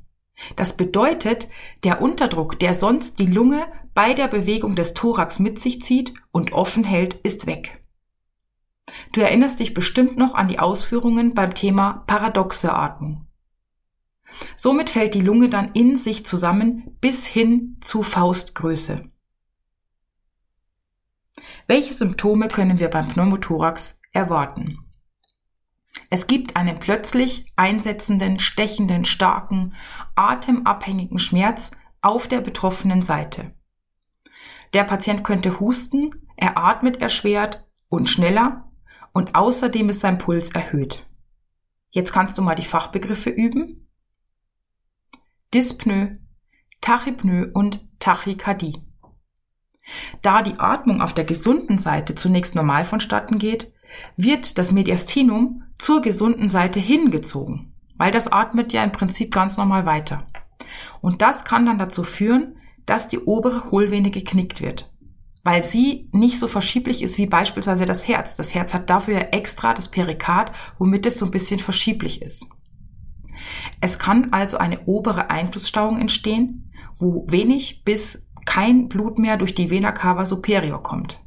Das 0.56 0.78
bedeutet, 0.78 1.48
der 1.84 2.02
Unterdruck, 2.02 2.60
der 2.60 2.74
sonst 2.74 3.20
die 3.20 3.26
Lunge 3.26 3.66
bei 3.94 4.14
der 4.14 4.28
Bewegung 4.28 4.76
des 4.76 4.94
Thorax 4.94 5.40
mit 5.40 5.60
sich 5.60 5.82
zieht 5.82 6.14
und 6.32 6.54
offen 6.54 6.84
hält, 6.84 7.16
ist 7.16 7.48
weg. 7.48 7.84
Du 9.12 9.22
erinnerst 9.22 9.60
dich 9.60 9.74
bestimmt 9.74 10.18
noch 10.18 10.36
an 10.36 10.48
die 10.48 10.60
Ausführungen 10.60 11.34
beim 11.34 11.54
Thema 11.54 12.04
paradoxe 12.08 12.74
Atmung. 12.74 13.28
Somit 14.56 14.90
fällt 14.90 15.14
die 15.14 15.22
Lunge 15.22 15.50
dann 15.50 15.72
in 15.74 15.98
sich 15.98 16.26
zusammen 16.26 16.98
bis 17.02 17.26
hin 17.26 17.78
zu 17.82 18.04
Faustgröße. 18.04 19.10
Welche 21.68 21.94
Symptome 21.94 22.48
können 22.48 22.80
wir 22.80 22.90
beim 22.90 23.08
Pneumothorax 23.08 24.02
erwarten? 24.12 24.80
Es 26.10 26.28
gibt 26.28 26.56
einen 26.56 26.80
plötzlich 26.80 27.46
einsetzenden, 27.56 28.40
stechenden, 28.40 29.04
starken, 29.04 29.74
atemabhängigen 30.16 31.20
Schmerz 31.20 31.72
auf 32.02 32.28
der 32.28 32.42
betroffenen 32.42 33.02
Seite. 33.02 33.54
Der 34.74 34.84
Patient 34.84 35.24
könnte 35.24 35.60
husten, 35.60 36.12
er 36.36 36.58
atmet 36.58 37.02
erschwert 37.02 37.66
und 37.90 38.10
schneller 38.10 38.67
und 39.18 39.34
außerdem 39.34 39.90
ist 39.90 40.02
sein 40.02 40.20
Puls 40.20 40.52
erhöht. 40.52 41.04
Jetzt 41.90 42.14
kannst 42.14 42.38
du 42.38 42.44
mal 42.44 42.54
die 42.54 42.62
Fachbegriffe 42.62 43.32
üben. 43.32 43.90
Dyspnoe, 45.52 46.20
Tachypnoe 46.82 47.50
und 47.52 47.84
Tachykardie. 47.98 48.84
Da 50.22 50.44
die 50.44 50.60
Atmung 50.60 51.02
auf 51.02 51.16
der 51.16 51.26
gesunden 51.26 51.80
Seite 51.80 52.14
zunächst 52.14 52.54
normal 52.54 52.86
vonstatten 52.86 53.40
geht, 53.40 53.74
wird 54.18 54.60
das 54.60 54.72
Mediastinum 54.72 55.64
zur 55.80 56.04
gesunden 56.04 56.48
Seite 56.48 56.80
hingezogen, 56.80 57.74
weil 57.96 58.12
das 58.12 58.32
atmet 58.32 58.72
ja 58.72 58.84
im 58.84 58.92
Prinzip 58.92 59.34
ganz 59.34 59.58
normal 59.58 59.88
weiter. 59.88 60.28
Und 61.02 61.24
das 61.24 61.44
kann 61.44 61.66
dann 61.66 61.80
dazu 61.80 62.04
führen, 62.04 62.58
dass 62.86 63.08
die 63.08 63.20
obere 63.20 63.72
Hohlvene 63.72 64.12
geknickt 64.12 64.62
wird, 64.62 64.94
weil 65.48 65.64
sie 65.64 66.10
nicht 66.12 66.40
so 66.40 66.50
verschieblich 66.50 67.02
ist 67.02 67.18
wie 67.18 67.26
beispielsweise 67.26 67.86
das 67.86 68.06
Herz. 68.06 68.36
Das 68.36 68.54
Herz 68.54 68.74
hat 68.74 68.90
dafür 68.90 69.14
ja 69.14 69.22
extra 69.32 69.74
das 69.74 69.90
Perikard, 69.90 70.52
womit 70.78 71.06
es 71.06 71.18
so 71.18 71.24
ein 71.24 71.32
bisschen 71.32 71.62
verschieblich 71.62 72.22
ist. 72.22 72.48
Es 73.80 73.98
kann 73.98 74.34
also 74.34 74.58
eine 74.58 74.82
obere 74.88 75.30
Einflussstauung 75.30 76.02
entstehen, 76.02 76.74
wo 77.00 77.26
wenig 77.30 77.86
bis 77.86 78.28
kein 78.46 78.90
Blut 78.90 79.20
mehr 79.20 79.38
durch 79.38 79.56
die 79.56 79.70
Vena 79.70 79.94
cava 79.94 80.26
superior 80.26 80.84
kommt. 80.84 81.22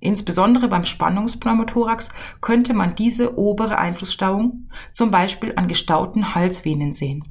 Insbesondere 0.00 0.66
beim 0.66 0.84
Spannungspneumothorax 0.84 2.08
könnte 2.40 2.74
man 2.74 2.96
diese 2.96 3.38
obere 3.38 3.78
Einflussstauung 3.78 4.68
zum 4.92 5.12
Beispiel 5.12 5.52
an 5.54 5.68
gestauten 5.68 6.34
Halsvenen 6.34 6.92
sehen. 6.92 7.22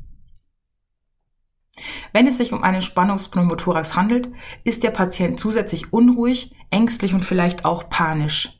Wenn 2.13 2.27
es 2.27 2.37
sich 2.37 2.53
um 2.53 2.63
einen 2.63 2.81
Spannungspneumothorax 2.81 3.95
handelt, 3.95 4.29
ist 4.63 4.83
der 4.83 4.91
Patient 4.91 5.39
zusätzlich 5.39 5.93
unruhig, 5.93 6.55
ängstlich 6.69 7.13
und 7.13 7.25
vielleicht 7.25 7.65
auch 7.65 7.89
panisch. 7.89 8.59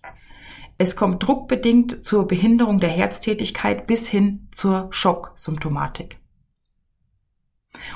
Es 0.77 0.95
kommt 0.95 1.21
druckbedingt 1.27 2.05
zur 2.05 2.27
Behinderung 2.27 2.79
der 2.79 2.89
Herztätigkeit 2.89 3.85
bis 3.85 4.07
hin 4.07 4.47
zur 4.51 4.87
Schocksymptomatik. 4.91 6.19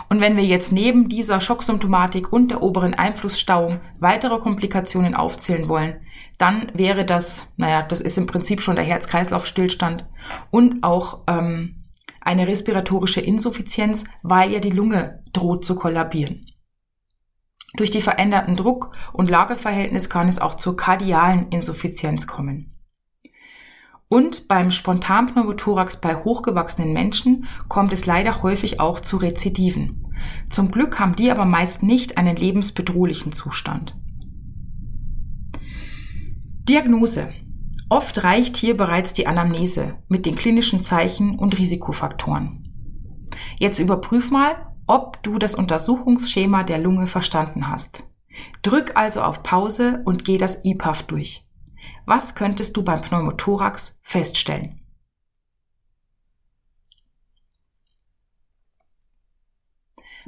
Und 0.09 0.21
wenn 0.21 0.37
wir 0.37 0.43
jetzt 0.43 0.71
neben 0.71 1.09
dieser 1.09 1.41
Schocksymptomatik 1.41 2.31
und 2.31 2.51
der 2.51 2.61
oberen 2.61 2.93
Einflussstauung 2.93 3.79
weitere 3.99 4.39
Komplikationen 4.39 5.15
aufzählen 5.15 5.67
wollen, 5.67 6.01
dann 6.37 6.71
wäre 6.73 7.05
das, 7.05 7.47
naja, 7.57 7.81
das 7.81 8.01
ist 8.01 8.17
im 8.17 8.27
Prinzip 8.27 8.61
schon 8.61 8.75
der 8.75 8.85
Herz-Kreislauf-Stillstand 8.85 10.05
und 10.51 10.83
auch 10.83 11.21
ähm, 11.27 11.82
eine 12.23 12.47
respiratorische 12.47 13.21
Insuffizienz, 13.21 14.05
weil 14.21 14.51
ja 14.51 14.59
die 14.59 14.69
Lunge 14.69 15.23
droht 15.33 15.65
zu 15.65 15.75
kollabieren. 15.75 16.45
Durch 17.75 17.89
die 17.89 18.01
veränderten 18.01 18.55
Druck- 18.55 18.91
und 19.13 19.29
Lageverhältnis 19.29 20.09
kann 20.09 20.27
es 20.27 20.39
auch 20.39 20.55
zur 20.55 20.77
kardialen 20.77 21.47
Insuffizienz 21.49 22.27
kommen. 22.27 22.73
Und 24.07 24.47
beim 24.47 24.71
Spontanpneumothorax 24.71 25.99
bei 25.99 26.15
hochgewachsenen 26.15 26.93
Menschen 26.93 27.47
kommt 27.67 27.93
es 27.93 28.05
leider 28.05 28.43
häufig 28.43 28.79
auch 28.79 28.99
zu 28.99 29.17
Rezidiven. 29.17 30.13
Zum 30.51 30.69
Glück 30.69 30.99
haben 30.99 31.15
die 31.15 31.31
aber 31.31 31.45
meist 31.45 31.81
nicht 31.81 32.19
einen 32.19 32.35
lebensbedrohlichen 32.35 33.31
Zustand. 33.31 33.95
Diagnose. 36.69 37.29
Oft 37.89 38.23
reicht 38.23 38.57
hier 38.57 38.75
bereits 38.75 39.13
die 39.13 39.27
Anamnese 39.27 39.97
mit 40.07 40.25
den 40.25 40.35
klinischen 40.35 40.81
Zeichen 40.81 41.37
und 41.37 41.57
Risikofaktoren. 41.57 42.63
Jetzt 43.59 43.79
überprüf 43.79 44.31
mal, 44.31 44.73
ob 44.87 45.21
du 45.23 45.39
das 45.39 45.55
Untersuchungsschema 45.55 46.63
der 46.63 46.79
Lunge 46.79 47.07
verstanden 47.07 47.67
hast. 47.67 48.03
Drück 48.61 48.95
also 48.95 49.21
auf 49.21 49.43
Pause 49.43 50.01
und 50.05 50.25
geh 50.25 50.37
das 50.37 50.63
IPAF 50.63 51.03
durch. 51.03 51.47
Was 52.05 52.35
könntest 52.35 52.75
du 52.75 52.83
beim 52.83 53.01
Pneumothorax 53.01 53.99
feststellen? 54.01 54.79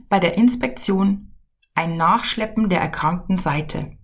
Bei 0.07 0.19
der 0.19 0.37
Inspektion 0.37 1.33
ein 1.73 1.97
Nachschleppen 1.97 2.69
der 2.69 2.79
erkrankten 2.79 3.37
Seite. 3.37 3.97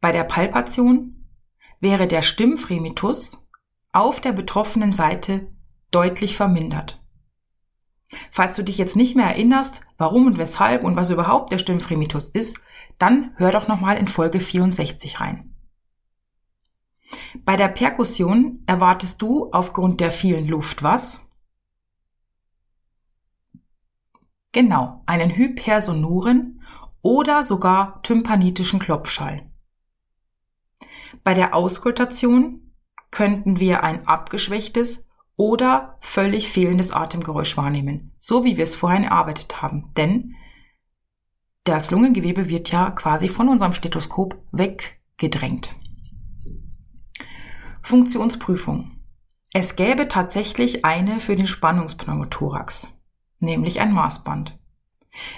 Bei 0.00 0.12
der 0.12 0.24
Palpation 0.24 1.17
wäre 1.80 2.06
der 2.06 2.22
Stimmfremitus 2.22 3.48
auf 3.92 4.20
der 4.20 4.32
betroffenen 4.32 4.92
Seite 4.92 5.52
deutlich 5.90 6.36
vermindert. 6.36 7.02
Falls 8.30 8.56
du 8.56 8.62
dich 8.62 8.78
jetzt 8.78 8.96
nicht 8.96 9.16
mehr 9.16 9.26
erinnerst, 9.26 9.82
warum 9.96 10.26
und 10.26 10.38
weshalb 10.38 10.84
und 10.84 10.96
was 10.96 11.10
überhaupt 11.10 11.52
der 11.52 11.58
Stimmfremitus 11.58 12.28
ist, 12.28 12.58
dann 12.98 13.32
hör 13.36 13.52
doch 13.52 13.68
nochmal 13.68 13.96
in 13.98 14.08
Folge 14.08 14.40
64 14.40 15.20
rein. 15.20 15.54
Bei 17.44 17.56
der 17.56 17.68
Perkussion 17.68 18.62
erwartest 18.66 19.20
du 19.22 19.50
aufgrund 19.52 20.00
der 20.00 20.10
vielen 20.10 20.46
Luft 20.48 20.82
was? 20.82 21.20
Genau, 24.52 25.02
einen 25.06 25.30
hypersonoren 25.30 26.62
oder 27.02 27.42
sogar 27.42 28.02
tympanitischen 28.02 28.78
Klopfschall. 28.78 29.47
Bei 31.24 31.34
der 31.34 31.54
Auskultation 31.54 32.72
könnten 33.10 33.60
wir 33.60 33.82
ein 33.82 34.06
abgeschwächtes 34.06 35.06
oder 35.36 35.96
völlig 36.00 36.48
fehlendes 36.48 36.90
Atemgeräusch 36.90 37.56
wahrnehmen, 37.56 38.12
so 38.18 38.44
wie 38.44 38.56
wir 38.56 38.64
es 38.64 38.74
vorhin 38.74 39.04
erarbeitet 39.04 39.62
haben. 39.62 39.92
Denn 39.96 40.34
das 41.64 41.90
Lungengewebe 41.90 42.48
wird 42.48 42.70
ja 42.70 42.90
quasi 42.90 43.28
von 43.28 43.48
unserem 43.48 43.72
Stethoskop 43.72 44.42
weggedrängt. 44.52 45.74
Funktionsprüfung. 47.82 48.98
Es 49.52 49.76
gäbe 49.76 50.08
tatsächlich 50.08 50.84
eine 50.84 51.20
für 51.20 51.36
den 51.36 51.46
Spannungspneumothorax, 51.46 52.98
nämlich 53.38 53.80
ein 53.80 53.92
Maßband. 53.92 54.57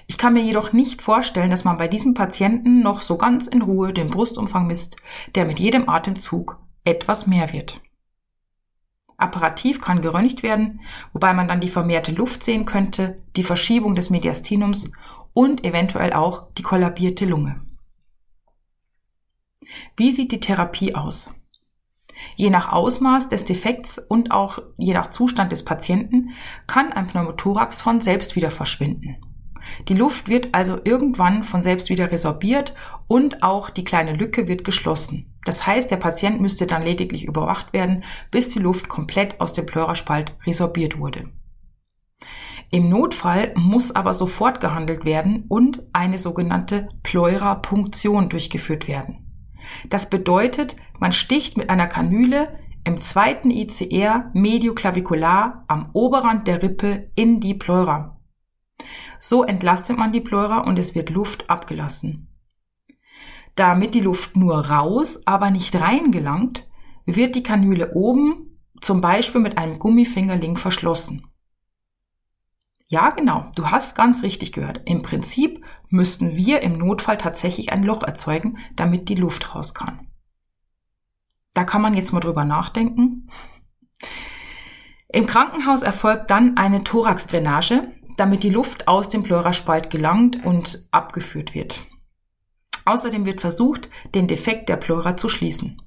Ich 0.06 0.18
kann 0.18 0.34
mir 0.34 0.42
jedoch 0.42 0.72
nicht 0.72 1.02
vorstellen, 1.02 1.50
dass 1.50 1.64
man 1.64 1.76
bei 1.76 1.88
diesem 1.88 2.14
Patienten 2.14 2.82
noch 2.82 3.02
so 3.02 3.16
ganz 3.16 3.46
in 3.46 3.62
Ruhe 3.62 3.92
den 3.92 4.10
Brustumfang 4.10 4.66
misst, 4.66 4.96
der 5.34 5.44
mit 5.44 5.58
jedem 5.58 5.88
Atemzug 5.88 6.58
etwas 6.84 7.26
mehr 7.26 7.52
wird. 7.52 7.80
Apparativ 9.16 9.80
kann 9.80 10.00
geröntgt 10.00 10.42
werden, 10.42 10.80
wobei 11.12 11.34
man 11.34 11.46
dann 11.46 11.60
die 11.60 11.68
vermehrte 11.68 12.12
Luft 12.12 12.42
sehen 12.42 12.64
könnte, 12.64 13.22
die 13.36 13.42
Verschiebung 13.42 13.94
des 13.94 14.08
Mediastinums 14.08 14.90
und 15.34 15.64
eventuell 15.64 16.14
auch 16.14 16.52
die 16.54 16.62
kollabierte 16.62 17.26
Lunge. 17.26 17.60
Wie 19.96 20.10
sieht 20.10 20.32
die 20.32 20.40
Therapie 20.40 20.94
aus? 20.94 21.32
Je 22.36 22.50
nach 22.50 22.72
Ausmaß 22.72 23.28
des 23.28 23.44
Defekts 23.44 23.98
und 23.98 24.30
auch 24.30 24.58
je 24.76 24.94
nach 24.94 25.10
Zustand 25.10 25.52
des 25.52 25.64
Patienten 25.64 26.30
kann 26.66 26.92
ein 26.92 27.06
Pneumothorax 27.06 27.80
von 27.80 28.00
selbst 28.00 28.36
wieder 28.36 28.50
verschwinden. 28.50 29.16
Die 29.88 29.94
Luft 29.94 30.28
wird 30.28 30.50
also 30.52 30.78
irgendwann 30.84 31.44
von 31.44 31.62
selbst 31.62 31.88
wieder 31.88 32.10
resorbiert 32.10 32.74
und 33.06 33.42
auch 33.42 33.70
die 33.70 33.84
kleine 33.84 34.14
Lücke 34.14 34.48
wird 34.48 34.64
geschlossen. 34.64 35.32
Das 35.44 35.66
heißt, 35.66 35.90
der 35.90 35.96
Patient 35.96 36.40
müsste 36.40 36.66
dann 36.66 36.82
lediglich 36.82 37.24
überwacht 37.24 37.72
werden, 37.72 38.04
bis 38.30 38.48
die 38.48 38.58
Luft 38.58 38.88
komplett 38.88 39.40
aus 39.40 39.52
dem 39.52 39.66
Pleuraspalt 39.66 40.34
resorbiert 40.46 40.98
wurde. 40.98 41.30
Im 42.70 42.88
Notfall 42.88 43.52
muss 43.56 43.94
aber 43.94 44.12
sofort 44.12 44.60
gehandelt 44.60 45.04
werden 45.04 45.44
und 45.48 45.82
eine 45.92 46.18
sogenannte 46.18 46.88
Pleurapunktion 47.02 48.28
durchgeführt 48.28 48.86
werden. 48.86 49.26
Das 49.88 50.08
bedeutet, 50.08 50.76
man 51.00 51.12
sticht 51.12 51.56
mit 51.56 51.68
einer 51.68 51.86
Kanüle 51.86 52.56
im 52.84 53.00
zweiten 53.00 53.50
ICR 53.50 54.30
medioclavicular 54.34 55.64
am 55.66 55.90
Oberrand 55.92 56.46
der 56.46 56.62
Rippe 56.62 57.10
in 57.14 57.40
die 57.40 57.54
Pleura. 57.54 58.19
So 59.18 59.44
entlastet 59.44 59.98
man 59.98 60.12
die 60.12 60.20
Pleura 60.20 60.58
und 60.60 60.78
es 60.78 60.94
wird 60.94 61.10
Luft 61.10 61.48
abgelassen. 61.48 62.28
Damit 63.54 63.94
die 63.94 64.00
Luft 64.00 64.36
nur 64.36 64.66
raus, 64.66 65.20
aber 65.26 65.50
nicht 65.50 65.78
rein 65.78 66.12
gelangt, 66.12 66.68
wird 67.04 67.34
die 67.34 67.42
Kanüle 67.42 67.94
oben 67.94 68.60
zum 68.80 69.00
Beispiel 69.00 69.40
mit 69.40 69.58
einem 69.58 69.78
Gummifingerling 69.78 70.56
verschlossen. 70.56 71.26
Ja, 72.86 73.10
genau, 73.10 73.50
du 73.54 73.70
hast 73.70 73.94
ganz 73.94 74.22
richtig 74.22 74.52
gehört. 74.52 74.82
Im 74.84 75.02
Prinzip 75.02 75.64
müssten 75.88 76.36
wir 76.36 76.62
im 76.62 76.76
Notfall 76.76 77.18
tatsächlich 77.18 77.72
ein 77.72 77.84
Loch 77.84 78.02
erzeugen, 78.02 78.58
damit 78.74 79.08
die 79.08 79.14
Luft 79.14 79.54
raus 79.54 79.74
kann. 79.74 80.08
Da 81.52 81.64
kann 81.64 81.82
man 81.82 81.94
jetzt 81.94 82.12
mal 82.12 82.20
drüber 82.20 82.44
nachdenken. 82.44 83.28
Im 85.08 85.26
Krankenhaus 85.26 85.82
erfolgt 85.82 86.30
dann 86.30 86.56
eine 86.56 86.82
Thoraxdrainage, 86.82 87.92
damit 88.20 88.42
die 88.42 88.50
Luft 88.50 88.86
aus 88.86 89.08
dem 89.08 89.22
Pleuraspalt 89.22 89.88
gelangt 89.88 90.44
und 90.44 90.86
abgeführt 90.90 91.54
wird. 91.54 91.80
Außerdem 92.84 93.24
wird 93.24 93.40
versucht, 93.40 93.88
den 94.14 94.28
Defekt 94.28 94.68
der 94.68 94.76
Pleura 94.76 95.16
zu 95.16 95.30
schließen. 95.30 95.80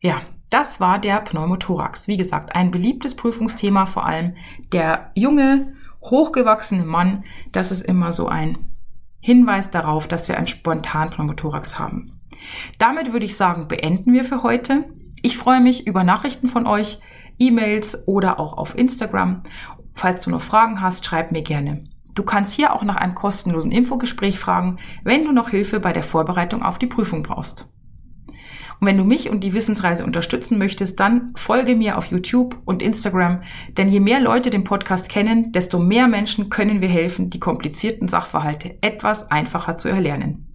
Ja, 0.00 0.20
das 0.50 0.78
war 0.78 1.00
der 1.00 1.20
Pneumothorax. 1.20 2.06
Wie 2.06 2.16
gesagt, 2.16 2.54
ein 2.54 2.70
beliebtes 2.70 3.16
Prüfungsthema, 3.16 3.86
vor 3.86 4.06
allem 4.06 4.36
der 4.72 5.10
junge, 5.14 5.74
hochgewachsene 6.00 6.84
Mann. 6.84 7.24
Das 7.50 7.72
ist 7.72 7.82
immer 7.82 8.12
so 8.12 8.28
ein 8.28 8.68
Hinweis 9.20 9.72
darauf, 9.72 10.06
dass 10.06 10.28
wir 10.28 10.38
einen 10.38 10.46
spontanen 10.46 11.10
Pneumothorax 11.10 11.80
haben. 11.80 12.20
Damit 12.78 13.12
würde 13.12 13.26
ich 13.26 13.36
sagen, 13.36 13.66
beenden 13.66 14.12
wir 14.12 14.24
für 14.24 14.44
heute. 14.44 14.84
Ich 15.22 15.36
freue 15.38 15.60
mich 15.60 15.88
über 15.88 16.04
Nachrichten 16.04 16.46
von 16.46 16.68
euch, 16.68 17.00
E-Mails 17.36 18.06
oder 18.06 18.38
auch 18.38 18.56
auf 18.56 18.78
Instagram. 18.78 19.42
Falls 19.98 20.22
du 20.22 20.30
noch 20.30 20.42
Fragen 20.42 20.80
hast, 20.80 21.04
schreib 21.04 21.32
mir 21.32 21.42
gerne. 21.42 21.82
Du 22.14 22.22
kannst 22.22 22.54
hier 22.54 22.72
auch 22.72 22.84
nach 22.84 22.94
einem 22.94 23.16
kostenlosen 23.16 23.72
Infogespräch 23.72 24.38
fragen, 24.38 24.76
wenn 25.02 25.24
du 25.24 25.32
noch 25.32 25.50
Hilfe 25.50 25.80
bei 25.80 25.92
der 25.92 26.04
Vorbereitung 26.04 26.62
auf 26.62 26.78
die 26.78 26.86
Prüfung 26.86 27.24
brauchst. 27.24 27.68
Und 28.78 28.86
wenn 28.86 28.96
du 28.96 29.02
mich 29.02 29.28
und 29.28 29.42
die 29.42 29.54
Wissensreise 29.54 30.04
unterstützen 30.04 30.56
möchtest, 30.56 31.00
dann 31.00 31.32
folge 31.34 31.74
mir 31.74 31.98
auf 31.98 32.04
YouTube 32.04 32.56
und 32.64 32.80
Instagram, 32.80 33.42
denn 33.76 33.88
je 33.88 33.98
mehr 33.98 34.20
Leute 34.20 34.50
den 34.50 34.62
Podcast 34.62 35.08
kennen, 35.08 35.50
desto 35.50 35.80
mehr 35.80 36.06
Menschen 36.06 36.48
können 36.48 36.80
wir 36.80 36.88
helfen, 36.88 37.28
die 37.28 37.40
komplizierten 37.40 38.06
Sachverhalte 38.06 38.80
etwas 38.82 39.32
einfacher 39.32 39.78
zu 39.78 39.88
erlernen. 39.88 40.46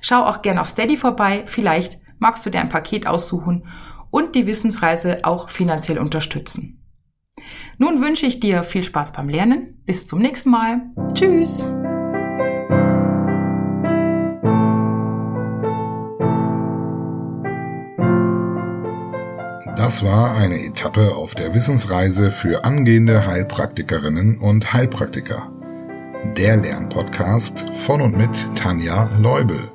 Schau 0.00 0.22
auch 0.22 0.40
gern 0.40 0.58
auf 0.58 0.68
Steady 0.68 0.96
vorbei, 0.96 1.42
vielleicht 1.46 1.98
magst 2.20 2.46
du 2.46 2.50
dir 2.50 2.60
ein 2.60 2.68
Paket 2.68 3.08
aussuchen 3.08 3.66
und 4.12 4.36
die 4.36 4.46
Wissensreise 4.46 5.24
auch 5.24 5.50
finanziell 5.50 5.98
unterstützen. 5.98 6.78
Nun 7.78 8.02
wünsche 8.02 8.26
ich 8.26 8.40
dir 8.40 8.62
viel 8.64 8.82
Spaß 8.82 9.12
beim 9.12 9.28
Lernen. 9.28 9.82
Bis 9.86 10.06
zum 10.06 10.20
nächsten 10.20 10.50
Mal. 10.50 10.82
Tschüss. 11.14 11.64
Das 19.82 20.04
war 20.04 20.36
eine 20.36 20.64
Etappe 20.64 21.16
auf 21.16 21.34
der 21.34 21.54
Wissensreise 21.54 22.30
für 22.30 22.64
angehende 22.64 23.26
Heilpraktikerinnen 23.26 24.38
und 24.38 24.72
Heilpraktiker. 24.72 25.50
Der 26.36 26.56
Lernpodcast 26.56 27.66
von 27.74 28.00
und 28.00 28.16
mit 28.16 28.30
Tanja 28.54 29.10
Leubel. 29.18 29.72